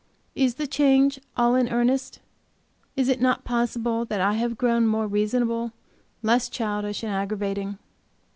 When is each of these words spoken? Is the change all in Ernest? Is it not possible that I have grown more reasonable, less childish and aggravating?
Is 0.33 0.55
the 0.55 0.65
change 0.65 1.19
all 1.37 1.53
in 1.53 1.69
Ernest? 1.69 2.21
Is 2.95 3.07
it 3.07 3.21
not 3.21 3.43
possible 3.43 4.03
that 4.05 4.19
I 4.19 4.33
have 4.33 4.57
grown 4.57 4.87
more 4.87 5.05
reasonable, 5.05 5.73
less 6.23 6.49
childish 6.49 7.03
and 7.03 7.13
aggravating? 7.13 7.77